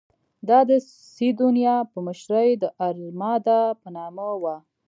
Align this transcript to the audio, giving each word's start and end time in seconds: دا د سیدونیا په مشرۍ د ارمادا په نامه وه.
دا 0.49 0.59
د 0.69 0.71
سیدونیا 1.15 1.77
په 1.91 1.97
مشرۍ 2.07 2.49
د 2.57 2.63
ارمادا 2.87 3.61
په 3.81 3.87
نامه 3.97 4.27
وه. 4.41 4.55